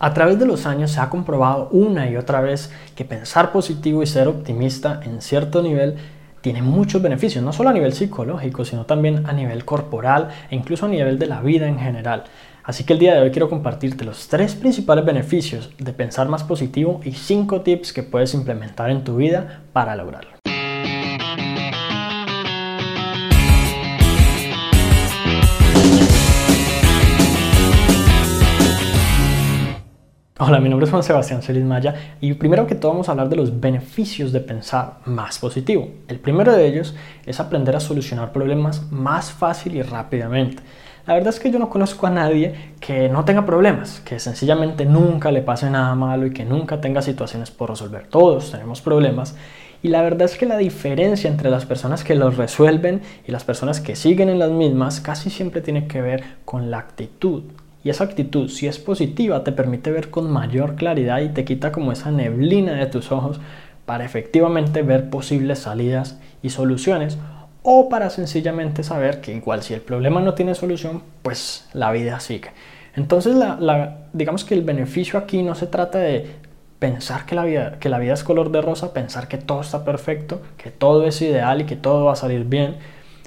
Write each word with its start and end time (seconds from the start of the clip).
A 0.00 0.14
través 0.14 0.38
de 0.38 0.46
los 0.46 0.64
años 0.64 0.92
se 0.92 1.00
ha 1.00 1.10
comprobado 1.10 1.70
una 1.72 2.08
y 2.08 2.16
otra 2.16 2.40
vez 2.40 2.70
que 2.94 3.04
pensar 3.04 3.50
positivo 3.50 4.00
y 4.00 4.06
ser 4.06 4.28
optimista 4.28 5.00
en 5.04 5.20
cierto 5.20 5.60
nivel 5.60 5.96
tiene 6.40 6.62
muchos 6.62 7.02
beneficios, 7.02 7.42
no 7.42 7.52
solo 7.52 7.70
a 7.70 7.72
nivel 7.72 7.92
psicológico, 7.92 8.64
sino 8.64 8.86
también 8.86 9.26
a 9.26 9.32
nivel 9.32 9.64
corporal 9.64 10.28
e 10.50 10.54
incluso 10.54 10.86
a 10.86 10.88
nivel 10.88 11.18
de 11.18 11.26
la 11.26 11.40
vida 11.40 11.66
en 11.66 11.80
general. 11.80 12.22
Así 12.62 12.84
que 12.84 12.92
el 12.92 13.00
día 13.00 13.14
de 13.14 13.22
hoy 13.22 13.32
quiero 13.32 13.50
compartirte 13.50 14.04
los 14.04 14.28
tres 14.28 14.54
principales 14.54 15.04
beneficios 15.04 15.72
de 15.78 15.92
pensar 15.92 16.28
más 16.28 16.44
positivo 16.44 17.00
y 17.02 17.14
cinco 17.14 17.62
tips 17.62 17.92
que 17.92 18.04
puedes 18.04 18.34
implementar 18.34 18.90
en 18.90 19.02
tu 19.02 19.16
vida 19.16 19.62
para 19.72 19.96
lograrlo. 19.96 20.37
Hola, 30.40 30.60
mi 30.60 30.68
nombre 30.68 30.84
es 30.84 30.92
Juan 30.92 31.02
Sebastián 31.02 31.42
Celis 31.42 31.64
Maya 31.64 31.96
y 32.20 32.32
primero 32.34 32.64
que 32.68 32.76
todo 32.76 32.92
vamos 32.92 33.08
a 33.08 33.10
hablar 33.10 33.28
de 33.28 33.34
los 33.34 33.58
beneficios 33.58 34.30
de 34.30 34.38
pensar 34.38 34.98
más 35.04 35.40
positivo. 35.40 35.88
El 36.06 36.20
primero 36.20 36.52
de 36.52 36.64
ellos 36.64 36.94
es 37.26 37.40
aprender 37.40 37.74
a 37.74 37.80
solucionar 37.80 38.30
problemas 38.30 38.88
más 38.92 39.32
fácil 39.32 39.74
y 39.74 39.82
rápidamente. 39.82 40.62
La 41.08 41.14
verdad 41.14 41.30
es 41.34 41.40
que 41.40 41.50
yo 41.50 41.58
no 41.58 41.68
conozco 41.68 42.06
a 42.06 42.10
nadie 42.10 42.54
que 42.78 43.08
no 43.08 43.24
tenga 43.24 43.44
problemas, 43.44 43.98
que 44.04 44.20
sencillamente 44.20 44.84
nunca 44.84 45.32
le 45.32 45.42
pase 45.42 45.70
nada 45.70 45.92
malo 45.96 46.26
y 46.26 46.32
que 46.32 46.44
nunca 46.44 46.80
tenga 46.80 47.02
situaciones 47.02 47.50
por 47.50 47.70
resolver. 47.70 48.06
Todos 48.06 48.52
tenemos 48.52 48.80
problemas 48.80 49.34
y 49.82 49.88
la 49.88 50.02
verdad 50.02 50.22
es 50.22 50.38
que 50.38 50.46
la 50.46 50.56
diferencia 50.56 51.28
entre 51.28 51.50
las 51.50 51.66
personas 51.66 52.04
que 52.04 52.14
los 52.14 52.36
resuelven 52.36 53.02
y 53.26 53.32
las 53.32 53.42
personas 53.42 53.80
que 53.80 53.96
siguen 53.96 54.28
en 54.28 54.38
las 54.38 54.52
mismas 54.52 55.00
casi 55.00 55.30
siempre 55.30 55.62
tiene 55.62 55.88
que 55.88 56.00
ver 56.00 56.22
con 56.44 56.70
la 56.70 56.78
actitud 56.78 57.42
esa 57.90 58.04
actitud, 58.04 58.48
si 58.48 58.66
es 58.66 58.78
positiva, 58.78 59.44
te 59.44 59.52
permite 59.52 59.90
ver 59.90 60.10
con 60.10 60.30
mayor 60.30 60.74
claridad 60.74 61.20
y 61.20 61.28
te 61.28 61.44
quita 61.44 61.72
como 61.72 61.92
esa 61.92 62.10
neblina 62.10 62.72
de 62.72 62.86
tus 62.86 63.12
ojos 63.12 63.40
para 63.86 64.04
efectivamente 64.04 64.82
ver 64.82 65.10
posibles 65.10 65.60
salidas 65.60 66.20
y 66.42 66.50
soluciones 66.50 67.18
o 67.62 67.88
para 67.88 68.10
sencillamente 68.10 68.82
saber 68.82 69.20
que 69.20 69.34
igual 69.34 69.62
si 69.62 69.74
el 69.74 69.80
problema 69.80 70.20
no 70.20 70.34
tiene 70.34 70.54
solución, 70.54 71.02
pues 71.22 71.68
la 71.72 71.90
vida 71.92 72.20
sigue. 72.20 72.50
Entonces, 72.94 73.36
digamos 74.12 74.44
que 74.44 74.54
el 74.54 74.62
beneficio 74.62 75.18
aquí 75.18 75.42
no 75.42 75.54
se 75.54 75.66
trata 75.66 75.98
de 75.98 76.26
pensar 76.78 77.26
que 77.26 77.34
la, 77.34 77.44
vida, 77.44 77.78
que 77.78 77.88
la 77.88 77.98
vida 77.98 78.14
es 78.14 78.24
color 78.24 78.50
de 78.50 78.60
rosa, 78.62 78.92
pensar 78.92 79.28
que 79.28 79.38
todo 79.38 79.60
está 79.60 79.84
perfecto, 79.84 80.42
que 80.56 80.70
todo 80.70 81.06
es 81.06 81.20
ideal 81.22 81.60
y 81.60 81.64
que 81.64 81.76
todo 81.76 82.04
va 82.04 82.12
a 82.12 82.16
salir 82.16 82.44
bien, 82.44 82.76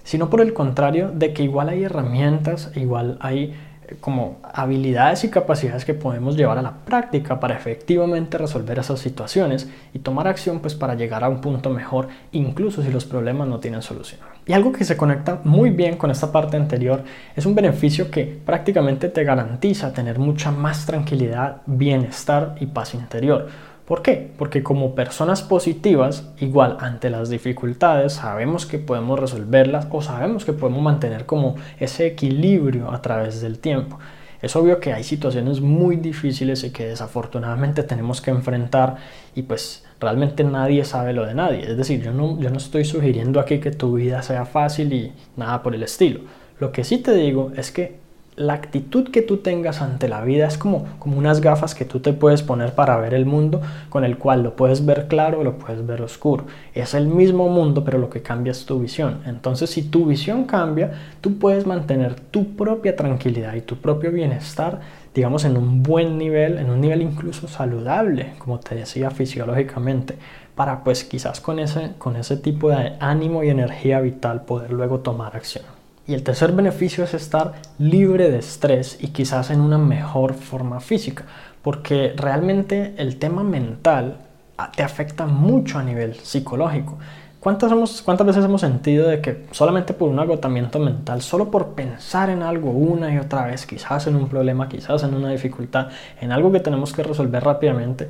sino 0.04 0.30
por 0.30 0.42
el 0.42 0.54
contrario 0.54 1.12
de 1.14 1.34
que 1.34 1.44
igual 1.44 1.70
hay 1.70 1.84
herramientas, 1.84 2.72
igual 2.76 3.18
hay 3.20 3.54
como 4.00 4.38
habilidades 4.54 5.24
y 5.24 5.30
capacidades 5.30 5.86
que 5.86 5.94
podemos 5.94 6.38
llevar 6.38 6.58
a 6.58 6.62
la 6.62 6.74
práctica 6.86 7.40
para 7.40 7.56
efectivamente 7.56 8.38
resolver 8.38 8.80
esas 8.80 9.00
situaciones 9.00 9.70
y 9.94 10.00
tomar 10.00 10.28
acción 10.28 10.60
pues 10.60 10.76
para 10.76 10.96
llegar 10.96 11.24
a 11.24 11.30
un 11.30 11.42
punto 11.42 11.70
mejor 11.70 12.08
incluso 12.32 12.82
si 12.82 12.90
los 12.90 13.06
problemas 13.06 13.48
no 13.48 13.60
tienen 13.60 13.82
solución. 13.82 14.20
Y 14.46 14.54
algo 14.54 14.72
que 14.72 14.86
se 14.86 14.98
conecta 14.98 15.42
muy 15.44 15.70
bien 15.70 15.98
con 15.98 16.10
esta 16.10 16.32
parte 16.32 16.58
anterior 16.58 17.04
es 17.36 17.46
un 17.46 17.56
beneficio 17.56 18.10
que 18.10 18.26
prácticamente 18.26 19.10
te 19.10 19.24
garantiza 19.24 19.94
tener 19.94 20.18
mucha 20.20 20.52
más 20.52 20.86
tranquilidad, 20.86 21.62
bienestar 21.66 22.56
y 22.60 22.66
paz 22.66 22.94
interior 22.94 23.50
¿Por 23.92 24.04
qué? 24.04 24.32
Porque 24.38 24.64
como 24.64 24.96
personas 24.96 25.42
positivas, 25.42 26.32
igual 26.40 26.78
ante 26.80 27.10
las 27.10 27.30
dificultades, 27.30 28.14
sabemos 28.14 28.66
que 28.66 28.80
podemos 28.80 29.20
resolverlas 29.20 29.86
o 29.92 30.02
sabemos 30.02 30.46
que 30.46 30.54
podemos 30.54 30.82
mantener 30.82 31.26
como 31.26 31.58
ese 31.78 32.08
equilibrio 32.08 32.90
a 32.94 33.02
través 33.02 33.42
del 33.42 33.60
tiempo. 33.60 34.00
Es 34.42 34.56
obvio 34.56 34.80
que 34.80 34.94
hay 34.94 35.04
situaciones 35.04 35.60
muy 35.60 35.98
difíciles 35.98 36.64
y 36.64 36.72
que 36.72 36.88
desafortunadamente 36.88 37.84
tenemos 37.84 38.22
que 38.22 38.32
enfrentar 38.32 38.96
y 39.36 39.42
pues 39.42 39.84
realmente 40.00 40.46
nadie 40.46 40.86
sabe 40.86 41.12
lo 41.12 41.26
de 41.26 41.34
nadie. 41.34 41.70
Es 41.70 41.76
decir, 41.76 42.02
yo 42.02 42.14
no, 42.14 42.40
yo 42.40 42.50
no 42.50 42.60
estoy 42.60 42.86
sugiriendo 42.86 43.42
aquí 43.42 43.60
que 43.60 43.72
tu 43.72 43.96
vida 43.96 44.22
sea 44.22 44.46
fácil 44.46 44.94
y 44.94 45.12
nada 45.36 45.62
por 45.62 45.76
el 45.76 45.84
estilo. 45.84 46.22
Lo 46.62 46.72
que 46.72 46.86
sí 46.86 47.00
te 47.00 47.14
digo 47.14 47.52
es 47.58 47.74
que 47.74 48.00
la 48.42 48.54
actitud 48.54 49.10
que 49.10 49.22
tú 49.22 49.38
tengas 49.38 49.82
ante 49.82 50.08
la 50.08 50.22
vida 50.22 50.48
es 50.48 50.58
como, 50.58 50.86
como 51.00 51.18
unas 51.18 51.42
gafas 51.42 51.76
que 51.76 51.86
tú 51.86 52.00
te 52.00 52.14
puedes 52.14 52.42
poner 52.42 52.74
para 52.74 52.98
ver 52.98 53.14
el 53.14 53.26
mundo, 53.26 53.62
con 53.90 54.04
el 54.04 54.18
cual 54.18 54.44
lo 54.44 54.56
puedes 54.56 54.86
ver 54.86 55.08
claro 55.08 55.40
o 55.40 55.44
lo 55.44 55.58
puedes 55.58 55.86
ver 55.86 56.02
oscuro. 56.02 56.46
Es 56.74 56.94
el 56.94 57.08
mismo 57.08 57.48
mundo, 57.50 57.84
pero 57.86 57.98
lo 57.98 58.10
que 58.10 58.22
cambia 58.22 58.52
es 58.52 58.66
tu 58.66 58.80
visión. 58.80 59.22
Entonces, 59.26 59.70
si 59.70 59.84
tu 59.84 60.06
visión 60.06 60.46
cambia, 60.46 60.92
tú 61.22 61.38
puedes 61.38 61.66
mantener 61.66 62.16
tu 62.16 62.56
propia 62.56 62.96
tranquilidad 62.96 63.54
y 63.56 63.62
tu 63.62 63.78
propio 63.78 64.12
bienestar, 64.12 64.82
digamos, 65.14 65.46
en 65.46 65.58
un 65.58 65.84
buen 65.84 66.18
nivel, 66.18 66.58
en 66.58 66.70
un 66.70 66.82
nivel 66.82 67.02
incluso 67.02 67.48
saludable, 67.48 68.34
como 68.40 68.60
te 68.60 68.76
decía 68.76 69.12
fisiológicamente, 69.12 70.16
para 70.56 70.84
pues 70.84 71.04
quizás 71.04 71.40
con 71.40 71.60
ese, 71.60 71.94
con 71.98 72.16
ese 72.16 72.38
tipo 72.38 72.70
de 72.70 72.94
ánimo 73.00 73.44
y 73.44 73.50
energía 73.50 74.02
vital 74.02 74.44
poder 74.44 74.72
luego 74.72 75.00
tomar 75.00 75.36
acción. 75.36 75.81
Y 76.12 76.14
el 76.14 76.24
tercer 76.24 76.52
beneficio 76.52 77.06
es 77.06 77.14
estar 77.14 77.54
libre 77.80 78.30
de 78.30 78.40
estrés 78.40 78.98
y 79.00 79.12
quizás 79.12 79.50
en 79.50 79.62
una 79.62 79.78
mejor 79.78 80.34
forma 80.34 80.82
física, 80.82 81.24
porque 81.62 82.14
realmente 82.18 82.94
el 82.98 83.16
tema 83.16 83.44
mental 83.44 84.18
ah, 84.58 84.74
te 84.76 84.84
afecta 84.84 85.26
mucho 85.26 85.80
a 85.80 85.84
nivel 85.84 86.16
psicológico. 86.16 86.98
¿Cuántas, 87.40 88.02
¿Cuántas 88.02 88.28
veces 88.28 88.44
hemos 88.44 88.60
sentido 88.60 89.08
de 89.08 89.22
que 89.22 89.46
solamente 89.52 89.94
por 89.94 90.10
un 90.10 90.20
agotamiento 90.20 90.80
mental, 90.80 91.22
solo 91.22 91.50
por 91.50 91.76
pensar 91.76 92.30
en 92.30 92.44
algo 92.44 92.72
una 92.72 93.14
y 93.14 93.18
otra 93.18 93.46
vez, 93.46 93.66
quizás 93.66 94.06
en 94.08 94.18
un 94.18 94.28
problema, 94.28 94.68
quizás 94.68 95.04
en 95.04 95.14
una 95.14 95.30
dificultad, 95.30 95.92
en 96.20 96.34
algo 96.34 96.52
que 96.52 96.60
tenemos 96.60 96.92
que 96.92 97.04
resolver 97.04 97.42
rápidamente, 97.42 98.10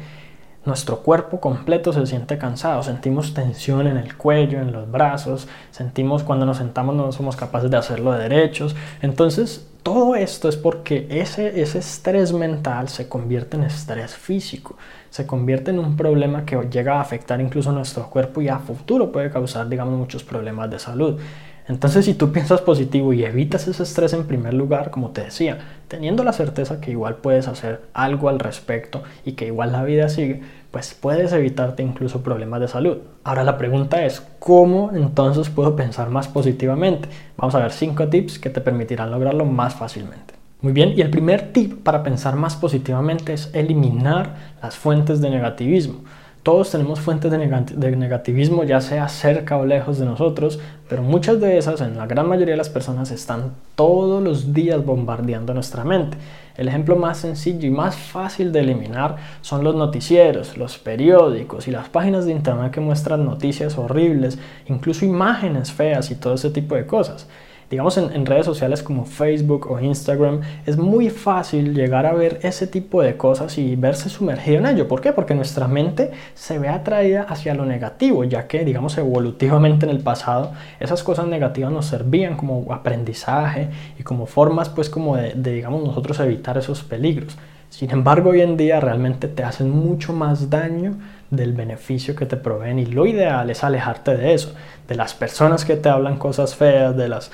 nuestro 0.66 1.00
cuerpo 1.00 1.40
completo 1.40 1.92
se 1.92 2.06
siente 2.06 2.38
cansado, 2.38 2.84
sentimos 2.84 3.34
tensión 3.34 3.88
en 3.88 3.98
el 3.98 4.16
cuello, 4.16 4.60
en 4.60 4.72
los 4.72 4.90
brazos, 4.90 5.48
sentimos 5.72 6.24
cuando 6.24 6.46
nos 6.46 6.58
sentamos 6.58 6.96
no 6.96 7.12
somos 7.12 7.36
capaces 7.36 7.72
de 7.72 7.78
hacerlo 7.78 8.12
de 8.12 8.30
derechos. 8.30 8.76
Entonces, 9.02 9.68
todo 9.82 10.16
esto 10.16 10.48
es 10.48 10.58
porque 10.58 11.08
ese, 11.10 11.60
ese 11.60 11.80
estrés 11.80 12.32
mental 12.34 12.90
se 12.90 13.10
convierte 13.10 13.58
en 13.58 13.64
estrés 13.64 14.16
físico, 14.16 14.76
se 15.10 15.26
convierte 15.26 15.72
en 15.72 15.80
un 15.80 15.98
problema 15.98 16.46
que 16.46 16.56
llega 16.70 16.98
a 16.98 17.02
afectar 17.02 17.42
incluso 17.42 17.72
nuestro 17.72 18.08
cuerpo 18.08 18.42
y 18.42 18.48
a 18.48 18.60
futuro 18.60 19.12
puede 19.12 19.32
causar, 19.32 19.68
digamos, 19.68 19.98
muchos 19.98 20.24
problemas 20.24 20.70
de 20.70 20.78
salud. 20.78 21.20
Entonces, 21.68 22.06
si 22.06 22.14
tú 22.14 22.32
piensas 22.32 22.62
positivo 22.62 23.14
y 23.14 23.24
evitas 23.24 23.68
ese 23.68 23.84
estrés 23.84 24.14
en 24.14 24.26
primer 24.26 24.54
lugar, 24.54 24.92
como 24.92 25.12
te 25.12 25.24
decía, 25.24 25.60
teniendo 25.88 26.24
la 26.24 26.34
certeza 26.34 26.82
que 26.82 26.92
igual 26.92 27.18
puedes 27.18 27.48
hacer 27.48 27.82
algo 27.94 28.30
al 28.30 28.40
respecto 28.40 29.04
y 29.26 29.34
que 29.34 29.48
igual 29.48 29.72
la 29.72 29.84
vida 29.84 30.10
sigue, 30.10 30.42
pues 30.72 30.94
puedes 30.94 31.34
evitarte 31.34 31.84
incluso 31.84 32.24
problemas 32.24 32.62
de 32.62 32.68
salud. 32.68 32.98
Ahora 33.24 33.44
la 33.44 33.58
pregunta 33.58 34.04
es, 34.06 34.24
¿cómo 34.40 34.92
entonces 34.94 35.50
puedo 35.50 35.76
pensar 35.76 36.10
más 36.10 36.28
positivamente? 36.28 37.10
Vamos 37.38 37.56
a 37.56 37.60
ver 37.60 37.72
cinco 37.72 38.08
tips 38.08 38.40
que 38.40 38.50
te 38.50 38.62
permitirán 38.62 39.12
lograrlo 39.12 39.46
más 39.46 39.76
fácilmente. 39.76 40.34
Muy 40.62 40.74
bien, 40.74 40.94
y 40.96 41.02
el 41.02 41.10
primer 41.10 41.54
tip 41.54 41.84
para 41.84 42.04
pensar 42.04 42.36
más 42.36 42.56
positivamente 42.56 43.34
es 43.34 43.50
eliminar 43.54 44.36
las 44.62 44.76
fuentes 44.76 45.20
de 45.20 45.30
negativismo. 45.30 46.02
Todos 46.44 46.72
tenemos 46.72 47.00
fuentes 47.00 47.30
de, 47.30 47.96
negativismo, 47.96 48.64
ya 48.64 48.82
sea 48.82 49.08
cerca 49.10 49.58
o 49.58 49.66
lejos 49.66 50.00
de 50.00 50.06
nosotros, 50.06 50.60
pero 50.90 51.04
muchas 51.04 51.40
de 51.40 51.60
esas, 51.60 51.82
en 51.82 51.98
la 51.98 52.08
gran 52.08 52.28
mayoría 52.28 52.54
de 52.54 52.58
las 52.58 52.70
personas, 52.70 53.12
están 53.12 53.52
todos 53.76 54.24
los 54.24 54.52
días 54.52 54.84
bombardeando 54.84 55.54
nuestra 55.54 55.84
mente. 55.84 56.18
El 56.58 56.68
ejemplo 56.68 56.96
más 56.96 57.20
sencillo 57.20 57.68
y 57.68 57.70
más 57.70 57.96
fácil 57.96 58.52
de 58.52 58.62
eliminar 58.62 59.18
son 59.42 59.64
los 59.64 59.76
noticieros, 59.76 60.58
los 60.58 60.80
periódicos 60.80 61.68
y 61.68 61.72
las 61.72 61.90
páginas 61.90 62.26
de 62.26 62.32
internet 62.32 62.72
que 62.72 62.82
muestran 62.82 63.24
noticias 63.24 63.78
horribles, 63.78 64.40
incluso 64.66 65.06
imágenes 65.06 65.72
feas 65.72 66.10
y 66.10 66.16
todo 66.16 66.34
ese 66.34 66.50
tipo 66.50 66.74
de 66.74 66.88
cosas 66.88 67.28
digamos 67.72 67.98
en, 67.98 68.26
redes 68.26 68.46
sociales 68.46 68.84
como 68.84 69.06
Facebook 69.06 69.72
o 69.72 69.80
Instagram, 69.80 70.42
es 70.66 70.78
muy 70.78 71.10
fácil 71.10 71.74
llegar 71.74 72.06
a 72.06 72.14
ver 72.14 72.40
ese 72.44 72.68
tipo 72.68 73.02
de 73.02 73.16
cosas 73.16 73.58
y 73.58 73.78
verse 73.78 74.10
sumergido 74.10 74.58
en 74.58 74.66
ello. 74.66 74.90
¿Por 74.90 75.00
qué? 75.00 75.14
Porque 75.14 75.34
nuestra 75.36 75.70
mente 75.70 76.12
se 76.34 76.60
ve 76.60 76.68
atraída 76.68 77.24
hacia 77.24 77.56
lo 77.56 77.66
negativo, 77.66 78.26
ya 78.26 78.46
que, 78.46 78.66
digamos, 78.66 78.98
evolutivamente 78.98 79.86
en 79.86 79.92
el 79.92 80.02
pasado 80.02 80.52
esas 80.82 81.02
cosas 81.02 81.28
negativas 81.28 81.72
nos 81.72 81.86
servían 81.86 82.36
como 82.36 82.74
aprendizaje 82.74 83.70
y 83.98 84.04
como 84.04 84.26
formas, 84.26 84.68
pues, 84.68 84.90
como 84.90 85.16
de, 85.16 85.34
de 85.34 85.54
digamos, 85.54 85.82
nosotros 85.82 86.20
evitar 86.20 86.58
esos 86.58 86.84
peligros. 86.84 87.38
Sin 87.70 87.90
embargo, 87.92 88.32
hoy 88.32 88.42
en 88.42 88.58
día 88.58 88.82
realmente 88.82 89.30
te 89.30 89.46
hacen 89.46 89.70
mucho 89.70 90.12
más 90.12 90.50
daño 90.50 90.98
del 91.30 91.54
beneficio 91.54 92.18
que 92.18 92.26
te 92.26 92.36
proveen 92.36 92.80
y 92.80 92.86
lo 92.86 93.06
ideal 93.06 93.50
es 93.50 93.64
alejarte 93.64 94.18
de 94.18 94.34
eso, 94.34 94.54
de 94.90 94.96
las 94.96 95.14
personas 95.14 95.64
que 95.64 95.78
te 95.78 95.88
hablan 95.88 96.18
cosas 96.18 96.54
feas, 96.56 96.96
de 96.98 97.08
las 97.08 97.32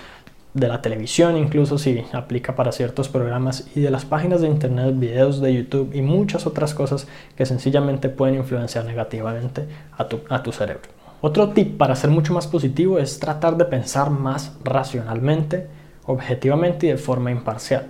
de 0.58 0.68
la 0.68 0.82
televisión, 0.82 1.38
incluso 1.38 1.78
si 1.78 2.04
aplica 2.12 2.56
para 2.56 2.72
ciertos 2.72 3.10
programas, 3.10 3.68
y 3.76 3.82
de 3.82 3.92
las 3.92 4.06
páginas 4.06 4.42
de 4.42 4.48
internet, 4.48 4.94
videos 4.98 5.40
de 5.40 5.54
YouTube 5.54 5.92
y 5.94 6.02
muchas 6.02 6.46
otras 6.46 6.74
cosas 6.74 7.08
que 7.36 7.46
sencillamente 7.46 8.10
pueden 8.10 8.36
influenciar 8.36 8.86
negativamente 8.86 9.66
a 9.98 10.08
tu, 10.08 10.22
a 10.30 10.44
tu 10.44 10.52
cerebro. 10.52 10.90
Otro 11.22 11.50
tip 11.50 11.78
para 11.78 11.96
ser 11.96 12.10
mucho 12.10 12.34
más 12.34 12.48
positivo 12.48 13.00
es 13.00 13.20
tratar 13.20 13.58
de 13.58 13.66
pensar 13.66 14.10
más 14.12 14.56
racionalmente, 14.64 15.68
objetivamente 16.06 16.88
y 16.88 16.90
de 16.90 16.98
forma 16.98 17.32
imparcial. 17.32 17.88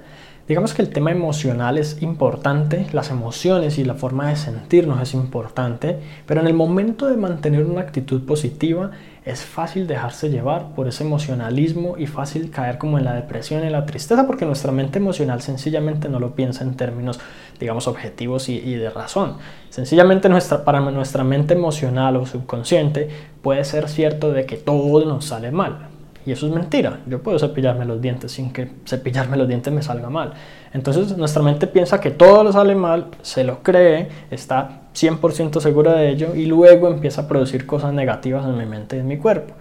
Digamos 0.48 0.74
que 0.74 0.82
el 0.82 0.90
tema 0.90 1.12
emocional 1.12 1.78
es 1.78 2.02
importante, 2.02 2.88
las 2.94 3.10
emociones 3.10 3.78
y 3.80 3.84
la 3.84 3.96
forma 3.96 4.30
de 4.30 4.38
sentirnos 4.38 5.02
es 5.02 5.14
importante, 5.14 6.00
pero 6.26 6.40
en 6.40 6.48
el 6.48 6.54
momento 6.54 7.08
de 7.08 7.18
mantener 7.18 7.66
una 7.66 7.82
actitud 7.82 8.26
positiva 8.26 8.92
es 9.28 9.42
fácil 9.42 9.88
dejarse 9.88 10.30
llevar 10.30 10.74
por 10.74 10.88
ese 10.88 11.04
emocionalismo 11.04 11.96
y 11.98 12.08
fácil 12.08 12.50
caer 12.50 12.78
como 12.78 12.98
en 12.98 13.06
la 13.06 13.14
depresión 13.14 13.66
y 13.66 13.70
la 13.70 13.86
tristeza 13.86 14.26
porque 14.26 14.46
nuestra 14.46 14.72
mente 14.72 15.00
emocional 15.00 15.42
sencillamente 15.42 16.10
no 16.10 16.20
lo 16.20 16.34
piensa 16.36 16.64
en 16.64 16.76
términos, 16.76 17.20
digamos, 17.60 17.88
objetivos 17.88 18.50
y, 18.50 18.58
y 18.58 18.76
de 18.76 18.90
razón. 18.90 19.38
Sencillamente 19.70 20.30
nuestra, 20.30 20.64
para 20.64 20.80
nuestra 20.80 21.24
mente 21.24 21.54
emocional 21.54 22.16
o 22.16 22.26
subconsciente 22.26 23.10
puede 23.42 23.64
ser 23.64 23.90
cierto 23.90 24.32
de 24.32 24.46
que 24.46 24.58
todo 24.58 25.04
nos 25.06 25.26
sale 25.26 25.52
mal 25.52 25.97
y 26.28 26.34
eso 26.34 26.46
es 26.46 26.52
mentira. 26.52 27.00
Yo 27.08 27.24
puedo 27.24 27.40
cepillarme 27.40 27.86
los 27.86 28.02
dientes 28.02 28.34
sin 28.34 28.52
que 28.52 28.70
cepillarme 28.86 29.38
los 29.38 29.48
dientes 29.48 29.72
me 29.72 29.82
salga 29.82 30.10
mal. 30.10 30.34
Entonces 30.74 31.18
nuestra 31.18 31.42
mente 31.42 31.68
piensa 31.68 32.02
que 32.02 32.12
todo 32.12 32.44
lo 32.44 32.52
sale 32.52 32.76
mal, 32.76 33.08
se 33.22 33.46
lo 33.46 33.64
cree, 33.64 34.10
está 34.30 34.82
100% 34.94 35.62
segura 35.62 35.94
de 35.94 36.10
ello 36.10 36.36
y 36.36 36.46
luego 36.46 36.90
empieza 36.90 37.22
a 37.22 37.28
producir 37.30 37.66
cosas 37.66 37.94
negativas 37.94 38.46
en 38.46 38.58
mi 38.58 38.66
mente 38.66 38.98
y 38.98 39.00
en 39.00 39.08
mi 39.08 39.16
cuerpo. 39.16 39.54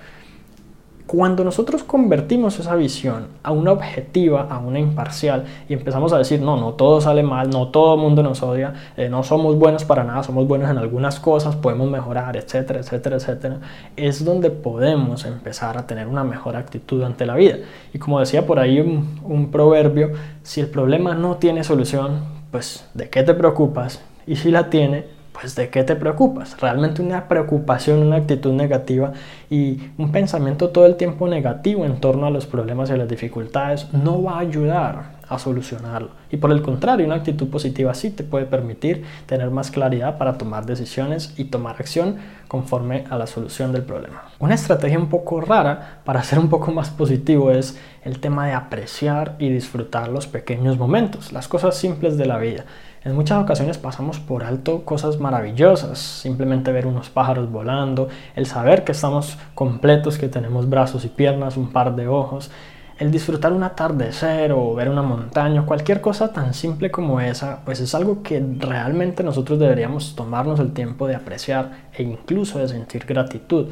Cuando 1.06 1.44
nosotros 1.44 1.84
convertimos 1.84 2.58
esa 2.58 2.74
visión 2.74 3.28
a 3.44 3.52
una 3.52 3.70
objetiva, 3.70 4.48
a 4.50 4.58
una 4.58 4.80
imparcial, 4.80 5.44
y 5.68 5.74
empezamos 5.74 6.12
a 6.12 6.18
decir, 6.18 6.40
no, 6.40 6.56
no 6.56 6.72
todo 6.72 7.00
sale 7.00 7.22
mal, 7.22 7.48
no 7.48 7.68
todo 7.68 7.94
el 7.94 8.00
mundo 8.00 8.24
nos 8.24 8.42
odia, 8.42 8.74
eh, 8.96 9.08
no 9.08 9.22
somos 9.22 9.56
buenos 9.56 9.84
para 9.84 10.02
nada, 10.02 10.24
somos 10.24 10.48
buenos 10.48 10.68
en 10.68 10.78
algunas 10.78 11.20
cosas, 11.20 11.54
podemos 11.54 11.88
mejorar, 11.88 12.36
etcétera, 12.36 12.80
etcétera, 12.80 13.16
etcétera, 13.16 13.60
es 13.94 14.24
donde 14.24 14.50
podemos 14.50 15.24
empezar 15.26 15.78
a 15.78 15.86
tener 15.86 16.08
una 16.08 16.24
mejor 16.24 16.56
actitud 16.56 17.00
ante 17.04 17.24
la 17.24 17.36
vida. 17.36 17.58
Y 17.94 18.00
como 18.00 18.18
decía 18.18 18.44
por 18.44 18.58
ahí 18.58 18.80
un, 18.80 19.20
un 19.22 19.52
proverbio, 19.52 20.10
si 20.42 20.60
el 20.60 20.66
problema 20.66 21.14
no 21.14 21.36
tiene 21.36 21.62
solución, 21.62 22.24
pues 22.50 22.84
¿de 22.94 23.08
qué 23.10 23.22
te 23.22 23.34
preocupas? 23.34 24.02
Y 24.26 24.34
si 24.34 24.50
la 24.50 24.70
tiene, 24.70 25.15
pues 25.38 25.54
¿de 25.54 25.68
qué 25.68 25.84
te 25.84 25.96
preocupas? 25.96 26.58
Realmente 26.60 27.02
una 27.02 27.28
preocupación, 27.28 27.98
una 27.98 28.16
actitud 28.16 28.52
negativa 28.52 29.12
y 29.50 29.90
un 29.98 30.10
pensamiento 30.10 30.70
todo 30.70 30.86
el 30.86 30.96
tiempo 30.96 31.28
negativo 31.28 31.84
en 31.84 32.00
torno 32.00 32.26
a 32.26 32.30
los 32.30 32.46
problemas 32.46 32.88
y 32.88 32.96
las 32.96 33.08
dificultades 33.08 33.92
no 33.92 34.22
va 34.22 34.36
a 34.36 34.38
ayudar 34.40 35.16
a 35.28 35.38
solucionarlo. 35.38 36.10
Y 36.30 36.38
por 36.38 36.52
el 36.52 36.62
contrario, 36.62 37.04
una 37.04 37.16
actitud 37.16 37.48
positiva 37.48 37.92
sí 37.92 38.10
te 38.10 38.24
puede 38.24 38.46
permitir 38.46 39.04
tener 39.26 39.50
más 39.50 39.70
claridad 39.70 40.16
para 40.16 40.38
tomar 40.38 40.64
decisiones 40.64 41.34
y 41.36 41.44
tomar 41.44 41.76
acción 41.78 42.16
conforme 42.48 43.04
a 43.10 43.18
la 43.18 43.26
solución 43.26 43.72
del 43.72 43.82
problema. 43.82 44.22
Una 44.38 44.54
estrategia 44.54 44.98
un 44.98 45.08
poco 45.08 45.40
rara 45.40 46.00
para 46.04 46.22
ser 46.22 46.38
un 46.38 46.48
poco 46.48 46.72
más 46.72 46.90
positivo 46.90 47.50
es 47.50 47.78
el 48.04 48.20
tema 48.20 48.46
de 48.46 48.54
apreciar 48.54 49.36
y 49.38 49.50
disfrutar 49.50 50.08
los 50.08 50.26
pequeños 50.26 50.78
momentos, 50.78 51.32
las 51.32 51.48
cosas 51.48 51.76
simples 51.76 52.16
de 52.16 52.26
la 52.26 52.38
vida. 52.38 52.64
En 53.06 53.14
muchas 53.14 53.40
ocasiones 53.40 53.78
pasamos 53.78 54.18
por 54.18 54.42
alto 54.42 54.84
cosas 54.84 55.20
maravillosas, 55.20 55.96
simplemente 55.96 56.72
ver 56.72 56.88
unos 56.88 57.08
pájaros 57.08 57.48
volando, 57.52 58.08
el 58.34 58.46
saber 58.46 58.82
que 58.82 58.90
estamos 58.90 59.38
completos, 59.54 60.18
que 60.18 60.26
tenemos 60.26 60.68
brazos 60.68 61.04
y 61.04 61.08
piernas, 61.08 61.56
un 61.56 61.70
par 61.70 61.94
de 61.94 62.08
ojos, 62.08 62.50
el 62.98 63.12
disfrutar 63.12 63.52
un 63.52 63.62
atardecer 63.62 64.50
o 64.50 64.74
ver 64.74 64.88
una 64.88 65.02
montaña, 65.02 65.64
cualquier 65.64 66.00
cosa 66.00 66.32
tan 66.32 66.52
simple 66.52 66.90
como 66.90 67.20
esa, 67.20 67.60
pues 67.64 67.78
es 67.78 67.94
algo 67.94 68.24
que 68.24 68.44
realmente 68.58 69.22
nosotros 69.22 69.60
deberíamos 69.60 70.16
tomarnos 70.16 70.58
el 70.58 70.72
tiempo 70.72 71.06
de 71.06 71.14
apreciar 71.14 71.86
e 71.96 72.02
incluso 72.02 72.58
de 72.58 72.66
sentir 72.66 73.06
gratitud. 73.06 73.68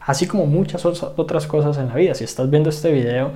Así 0.00 0.26
como 0.26 0.46
muchas 0.46 0.86
otras 0.86 1.46
cosas 1.46 1.76
en 1.76 1.88
la 1.88 1.94
vida. 1.94 2.14
Si 2.14 2.24
estás 2.24 2.48
viendo 2.48 2.70
este 2.70 2.90
video, 2.90 3.32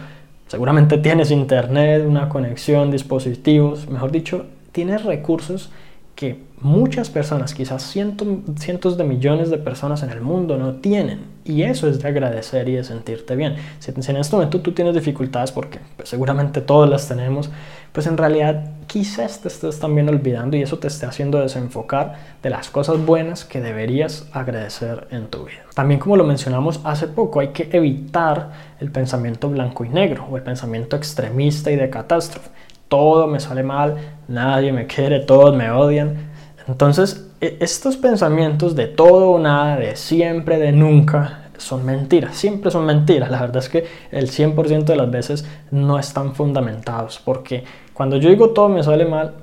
seguramente 0.47 0.97
tienes 0.97 1.31
internet, 1.31 2.07
una 2.09 2.31
conexión, 2.31 2.91
dispositivos, 2.91 3.87
mejor 3.91 4.11
dicho, 4.11 4.47
tienes 4.73 5.05
recursos 5.05 5.71
que 6.15 6.39
muchas 6.61 7.11
personas, 7.11 7.55
quizás 7.55 7.83
cientos, 7.83 8.29
cientos 8.57 8.97
de 8.97 9.05
millones 9.05 9.51
de 9.51 9.59
personas 9.59 10.03
en 10.03 10.11
el 10.11 10.21
mundo 10.21 10.57
no 10.57 10.75
tienen. 10.77 11.25
Y 11.45 11.63
eso 11.63 11.89
es 11.89 12.01
de 12.01 12.09
agradecer 12.09 12.69
y 12.69 12.75
de 12.75 12.85
sentirte 12.85 13.35
bien. 13.35 13.57
Si, 13.81 13.91
en 13.91 14.17
este 14.17 14.37
momento 14.37 14.61
tú 14.61 14.73
tienes 14.73 14.95
dificultades, 14.95 15.51
porque 15.51 15.81
pues, 15.97 16.09
seguramente 16.09 16.61
todas 16.61 16.89
las 16.89 17.09
tenemos, 17.09 17.51
pues 17.93 18.07
en 18.07 18.17
realidad 18.17 18.71
quizás 18.87 19.41
te 19.41 19.49
estés 19.49 19.81
también 19.81 20.09
olvidando 20.09 20.57
y 20.57 20.63
eso 20.63 20.79
te 20.79 20.87
esté 20.87 21.07
haciendo 21.07 21.41
desenfocar 21.41 22.17
de 22.43 22.51
las 22.51 22.71
cosas 22.71 23.05
buenas 23.05 23.45
que 23.45 23.61
deberías 23.61 24.29
agradecer 24.33 25.09
en 25.11 25.27
tu 25.27 25.45
vida. 25.45 25.65
También 25.75 25.99
como 25.99 26.17
lo 26.17 26.25
mencionamos 26.25 26.81
hace 26.85 27.09
poco, 27.09 27.41
hay 27.41 27.49
que 27.49 27.69
evitar 27.73 28.53
el 28.79 28.93
pensamiento 28.93 29.49
blanco 29.49 29.85
y 29.85 29.89
negro 29.89 30.27
o 30.31 30.37
el 30.37 30.43
pensamiento 30.43 30.95
extremista 30.95 31.71
y 31.73 31.77
de 31.77 31.91
catástrofe 31.91 32.51
todo 32.93 33.27
me 33.27 33.41
sale 33.41 33.63
mal, 33.63 33.97
nadie 34.29 34.71
me 34.71 34.87
quiere, 34.87 35.21
todos 35.21 35.57
me 35.57 35.71
odian. 35.71 36.29
Entonces, 36.69 37.27
e, 37.41 37.57
estos 37.61 37.97
pensamientos 37.97 38.77
de 38.77 38.87
todo 38.87 39.31
o 39.31 39.39
nada, 39.39 39.77
de 39.79 39.97
siempre, 39.97 40.59
de 40.59 40.73
nunca, 40.73 41.45
son 41.57 41.87
mentiras, 41.87 42.37
siempre 42.37 42.71
son 42.71 42.85
mentiras. 42.85 43.31
La 43.31 43.41
verdad 43.41 43.57
es 43.57 43.71
que 43.71 43.87
el 44.11 44.29
100% 44.29 44.85
de 44.85 44.97
las 44.97 45.11
veces 45.11 45.47
no 45.71 45.99
están 45.99 46.35
fundamentados, 46.35 47.19
porque 47.25 47.65
cuando 47.95 48.19
yo 48.19 48.29
digo 48.29 48.51
todo 48.51 48.69
me 48.69 48.83
sale 48.83 49.07
mal, 49.07 49.37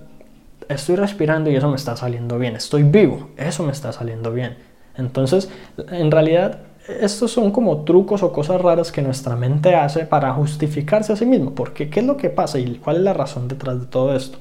estoy 0.68 0.98
respirando 0.98 1.50
y 1.50 1.56
eso 1.56 1.69
me 1.69 1.75
está 1.75 1.95
saliendo 1.95 2.38
bien, 2.38 2.56
estoy 2.56 2.84
vivo, 2.84 3.31
eso 3.36 3.63
me 3.63 3.72
está 3.72 3.92
saliendo 3.92 4.31
bien. 4.31 4.57
Entonces, 4.95 5.50
en 5.90 6.12
realidad, 6.12 6.60
estos 7.02 7.32
son 7.32 7.52
como 7.52 7.84
trucos 7.84 8.24
o 8.24 8.32
cosas 8.32 8.62
raras 8.62 8.92
que 8.92 9.02
nuestra 9.02 9.36
mente 9.36 9.76
hace 9.76 10.06
para 10.06 10.34
justificarse 10.34 11.14
a 11.14 11.16
sí 11.16 11.26
mismo. 11.26 11.52
Porque, 11.52 11.90
¿qué 11.90 12.00
es 12.00 12.06
lo 12.06 12.18
que 12.18 12.30
pasa 12.30 12.60
y 12.60 12.76
cuál 12.76 12.98
es 12.98 13.02
la 13.04 13.14
razón 13.14 13.48
detrás 13.48 13.80
de 13.80 13.86
todo 13.86 14.16
esto? 14.16 14.38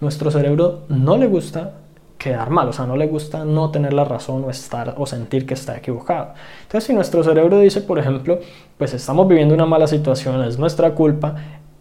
Nuestro 0.00 0.30
cerebro 0.30 0.82
no 0.88 1.16
le 1.16 1.26
gusta 1.26 1.74
quedar 2.18 2.50
mal, 2.50 2.68
o 2.68 2.72
sea, 2.72 2.86
no 2.86 2.96
le 2.96 3.06
gusta 3.06 3.44
no 3.44 3.70
tener 3.70 3.92
la 3.92 4.04
razón 4.04 4.44
o 4.44 4.50
estar 4.50 4.94
o 4.96 5.06
sentir 5.06 5.46
que 5.46 5.54
está 5.54 5.76
equivocado. 5.76 6.32
Entonces, 6.62 6.84
si 6.84 6.94
nuestro 6.94 7.22
cerebro 7.22 7.58
dice, 7.58 7.82
por 7.82 7.98
ejemplo, 7.98 8.38
pues 8.78 8.94
estamos 8.94 9.28
viviendo 9.28 9.54
una 9.54 9.66
mala 9.66 9.86
situación, 9.86 10.42
es 10.42 10.58
nuestra 10.58 10.94
culpa, 10.94 11.36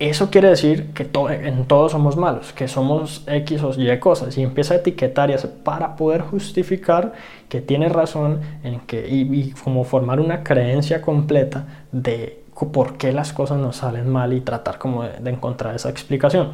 eso 0.09 0.29
quiere 0.29 0.49
decir 0.49 0.91
que 0.93 1.09
en 1.29 1.65
todos 1.65 1.91
somos 1.91 2.17
malos, 2.17 2.53
que 2.53 2.67
somos 2.67 3.23
X 3.27 3.63
o 3.63 3.79
Y 3.79 3.99
cosas, 3.99 4.37
y 4.37 4.43
empieza 4.43 4.73
a 4.73 4.77
etiquetar 4.77 5.29
y 5.29 5.33
hacer 5.33 5.51
para 5.63 5.95
poder 5.95 6.21
justificar 6.21 7.13
que 7.49 7.61
tiene 7.61 7.89
razón 7.89 8.41
en 8.63 8.79
que, 8.81 9.07
y, 9.07 9.51
como 9.51 9.83
formar 9.83 10.19
una 10.19 10.43
creencia 10.43 11.01
completa 11.01 11.65
de 11.91 12.39
por 12.71 12.97
qué 12.97 13.11
las 13.11 13.33
cosas 13.33 13.59
nos 13.59 13.77
salen 13.77 14.09
mal 14.09 14.33
y 14.33 14.41
tratar 14.41 14.77
como 14.77 15.03
de 15.03 15.29
encontrar 15.29 15.75
esa 15.75 15.89
explicación. 15.89 16.51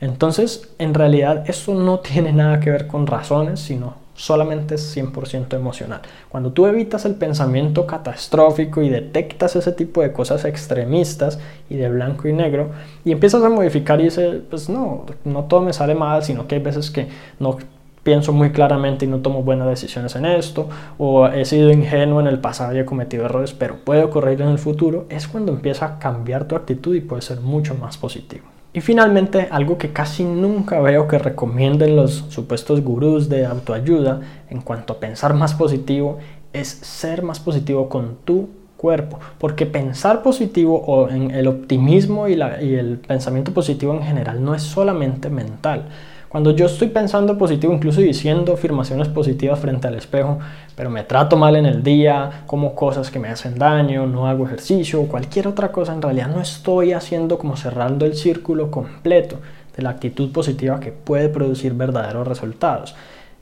Entonces, 0.00 0.74
en 0.78 0.94
realidad, 0.94 1.48
eso 1.48 1.74
no 1.74 1.98
tiene 1.98 2.32
nada 2.32 2.60
que 2.60 2.70
ver 2.70 2.86
con 2.86 3.06
razones, 3.06 3.60
sino 3.60 3.94
solamente 4.18 4.74
es 4.74 4.96
100% 4.96 5.54
emocional. 5.54 6.00
Cuando 6.28 6.52
tú 6.52 6.66
evitas 6.66 7.04
el 7.04 7.14
pensamiento 7.14 7.86
catastrófico 7.86 8.82
y 8.82 8.88
detectas 8.88 9.54
ese 9.54 9.72
tipo 9.72 10.02
de 10.02 10.12
cosas 10.12 10.44
extremistas 10.44 11.38
y 11.70 11.76
de 11.76 11.88
blanco 11.88 12.26
y 12.26 12.32
negro 12.32 12.70
y 13.04 13.12
empiezas 13.12 13.44
a 13.44 13.48
modificar 13.48 14.00
y 14.00 14.04
dices, 14.04 14.42
pues 14.50 14.68
no, 14.68 15.06
no 15.24 15.44
todo 15.44 15.60
me 15.62 15.72
sale 15.72 15.94
mal, 15.94 16.24
sino 16.24 16.48
que 16.48 16.56
hay 16.56 16.60
veces 16.60 16.90
que 16.90 17.06
no 17.38 17.58
pienso 18.02 18.32
muy 18.32 18.50
claramente 18.50 19.04
y 19.04 19.08
no 19.08 19.18
tomo 19.18 19.42
buenas 19.42 19.68
decisiones 19.68 20.16
en 20.16 20.24
esto, 20.24 20.68
o 20.96 21.28
he 21.28 21.44
sido 21.44 21.70
ingenuo 21.70 22.20
en 22.20 22.26
el 22.26 22.40
pasado 22.40 22.74
y 22.74 22.78
he 22.78 22.84
cometido 22.84 23.26
errores, 23.26 23.52
pero 23.52 23.76
puede 23.84 24.02
ocurrir 24.02 24.40
en 24.42 24.48
el 24.48 24.58
futuro, 24.58 25.06
es 25.10 25.28
cuando 25.28 25.52
empieza 25.52 25.86
a 25.86 25.98
cambiar 25.98 26.46
tu 26.46 26.56
actitud 26.56 26.94
y 26.94 27.00
puede 27.00 27.22
ser 27.22 27.40
mucho 27.40 27.74
más 27.74 27.98
positivo. 27.98 28.46
Y 28.72 28.80
finalmente, 28.80 29.48
algo 29.50 29.78
que 29.78 29.92
casi 29.92 30.24
nunca 30.24 30.80
veo 30.80 31.08
que 31.08 31.18
recomienden 31.18 31.96
los 31.96 32.26
supuestos 32.28 32.82
gurús 32.82 33.28
de 33.28 33.46
autoayuda 33.46 34.20
en 34.50 34.60
cuanto 34.60 34.92
a 34.92 35.00
pensar 35.00 35.32
más 35.34 35.54
positivo 35.54 36.18
es 36.52 36.68
ser 36.68 37.22
más 37.22 37.40
positivo 37.40 37.88
con 37.88 38.16
tu 38.24 38.50
cuerpo. 38.76 39.20
Porque 39.38 39.64
pensar 39.64 40.22
positivo 40.22 40.78
o 40.86 41.08
en 41.08 41.30
el 41.30 41.46
optimismo 41.46 42.28
y, 42.28 42.34
y 42.34 42.74
el 42.74 42.98
pensamiento 42.98 43.52
positivo 43.52 43.94
en 43.94 44.02
general 44.02 44.44
no 44.44 44.54
es 44.54 44.62
solamente 44.62 45.30
mental. 45.30 45.88
Cuando 46.28 46.50
yo 46.50 46.66
estoy 46.66 46.88
pensando 46.88 47.38
positivo, 47.38 47.72
incluso 47.72 48.02
diciendo 48.02 48.52
afirmaciones 48.52 49.08
positivas 49.08 49.58
frente 49.58 49.88
al 49.88 49.94
espejo, 49.94 50.38
pero 50.76 50.90
me 50.90 51.02
trato 51.02 51.38
mal 51.38 51.56
en 51.56 51.64
el 51.64 51.82
día, 51.82 52.42
como 52.46 52.74
cosas 52.74 53.10
que 53.10 53.18
me 53.18 53.28
hacen 53.28 53.58
daño, 53.58 54.06
no 54.06 54.26
hago 54.26 54.44
ejercicio 54.44 55.00
o 55.00 55.08
cualquier 55.08 55.48
otra 55.48 55.72
cosa, 55.72 55.94
en 55.94 56.02
realidad 56.02 56.28
no 56.28 56.42
estoy 56.42 56.92
haciendo 56.92 57.38
como 57.38 57.56
cerrando 57.56 58.04
el 58.04 58.14
círculo 58.14 58.70
completo 58.70 59.38
de 59.74 59.82
la 59.82 59.90
actitud 59.90 60.30
positiva 60.30 60.80
que 60.80 60.92
puede 60.92 61.30
producir 61.30 61.72
verdaderos 61.72 62.28
resultados. 62.28 62.94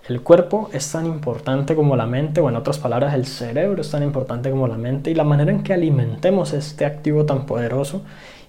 El 0.08 0.20
cuerpo 0.20 0.70
es 0.72 0.92
tan 0.92 1.06
importante 1.06 1.74
como 1.74 1.96
la 1.96 2.06
mente, 2.06 2.40
o 2.40 2.48
en 2.48 2.54
otras 2.54 2.78
palabras, 2.78 3.14
el 3.14 3.26
cerebro 3.26 3.80
es 3.80 3.90
tan 3.90 4.04
importante 4.04 4.48
como 4.48 4.68
la 4.68 4.76
mente, 4.76 5.10
y 5.10 5.14
la 5.14 5.24
manera 5.24 5.50
en 5.50 5.64
que 5.64 5.72
alimentemos 5.72 6.52
este 6.52 6.84
activo 6.84 7.26
tan 7.26 7.46
poderoso, 7.46 8.02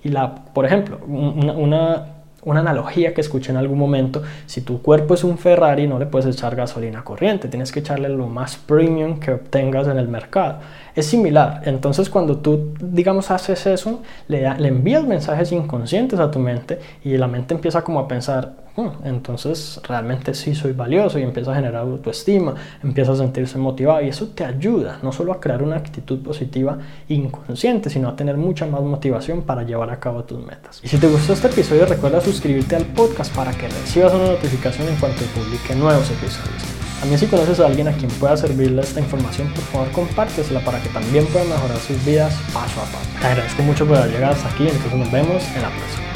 y 0.04 0.10
la, 0.10 0.36
por 0.36 0.68
ejemplo, 0.68 1.00
una 1.08 1.54
una 1.54 2.17
analogía 2.46 3.14
que 3.14 3.22
escuché 3.22 3.52
en 3.52 3.58
algún 3.58 3.78
momento, 3.78 4.22
si 4.46 4.62
tu 4.62 4.82
cuerpo 4.82 5.14
es 5.14 5.24
un 5.24 5.38
Ferrari 5.38 5.88
no 5.88 6.00
le 6.00 6.06
puedes 6.06 6.34
echar 6.34 6.56
gasolina 6.56 7.04
corriente, 7.04 7.48
tienes 7.48 7.72
que 7.72 7.80
echarle 7.80 8.10
lo 8.10 8.28
más 8.28 8.58
premium 8.58 9.20
que 9.20 9.32
obtengas 9.32 9.88
en 9.88 9.98
el 9.98 10.08
mercado. 10.08 10.60
Es 10.96 11.06
similar, 11.06 11.62
entonces 11.66 12.10
cuando 12.10 12.38
tú, 12.38 12.74
digamos, 12.80 13.30
haces 13.30 13.68
eso, 13.68 14.02
le, 14.28 14.50
le 14.58 14.68
envías 14.68 15.04
mensajes 15.04 15.52
inconscientes 15.52 16.20
a 16.20 16.32
tu 16.32 16.40
mente 16.40 16.80
y 17.04 17.18
la 17.18 17.28
mente 17.28 17.54
empieza 17.54 17.84
como 17.84 18.00
a 18.00 18.08
pensar, 18.08 18.56
hmm, 18.76 19.06
entonces 19.06 19.80
realmente 19.88 20.34
sí 20.34 20.56
soy 20.56 20.72
valioso 20.72 21.20
y 21.20 21.24
empieza 21.24 21.52
a 21.52 21.56
generar 21.56 21.82
autoestima, 21.82 22.56
empieza 22.82 23.12
a 23.12 23.16
sentirse 23.16 23.60
motivado 23.60 24.02
y 24.02 24.08
eso 24.08 24.30
te 24.30 24.44
ayuda 24.44 24.98
no 25.04 25.12
solo 25.12 25.34
a 25.34 25.40
crear 25.40 25.62
una 25.62 25.76
actitud 25.76 26.20
positiva 26.24 26.80
inconsciente, 27.10 27.92
sino 27.92 28.10
a 28.10 28.16
tener 28.16 28.38
mucha 28.38 28.66
más 28.66 28.82
motivación 28.82 29.44
para 29.44 29.62
llevar 29.62 29.92
a 29.92 30.00
cabo 30.00 30.24
tus 30.24 30.44
metas. 30.44 30.80
Y 30.84 30.88
si 30.88 30.98
te 30.98 31.08
gustó 31.08 31.34
este 31.34 31.48
episodio, 31.48 31.86
recuerda 31.86 32.22
suscribirte 32.28 32.76
al 32.76 32.86
podcast 32.86 33.34
para 33.34 33.52
que 33.52 33.70
recibas 33.70 34.14
una 34.14 34.26
notificación 34.26 34.90
en 34.90 34.96
cuanto 34.98 35.24
publique 35.28 35.74
nuevos 35.76 36.10
episodios. 36.10 36.62
También 37.00 37.20
si 37.20 37.28
conoces 37.28 37.60
a 37.60 37.68
alguien 37.68 37.88
a 37.88 37.94
quien 37.94 38.10
pueda 38.12 38.36
servirle 38.36 38.82
esta 38.82 39.00
información, 39.00 39.48
por 39.54 39.64
favor 39.64 39.92
compártesela 39.92 40.60
para 40.62 40.82
que 40.82 40.90
también 40.90 41.26
puedan 41.28 41.48
mejorar 41.48 41.78
sus 41.80 42.04
vidas 42.04 42.34
paso 42.54 42.82
a 42.82 42.86
paso. 42.86 43.08
Te 43.22 43.28
agradezco 43.28 43.62
mucho 43.64 43.86
por 43.88 43.98
haber 43.98 44.12
llegado 44.12 44.34
hasta 44.34 44.50
aquí, 44.50 44.68
entonces 44.68 44.94
nos 44.94 45.12
vemos 45.12 45.44
en 45.56 45.62
la 45.62 45.70
próxima. 45.70 46.07